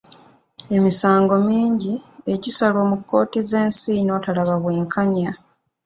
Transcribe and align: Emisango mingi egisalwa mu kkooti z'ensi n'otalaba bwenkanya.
Emisango 0.75 1.35
mingi 1.49 1.93
egisalwa 2.33 2.83
mu 2.89 2.97
kkooti 2.99 3.39
z'ensi 3.49 3.93
n'otalaba 4.01 4.55
bwenkanya. 4.63 5.31